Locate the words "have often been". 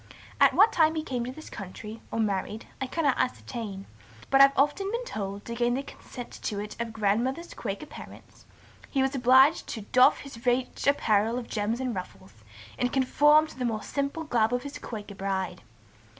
4.41-5.05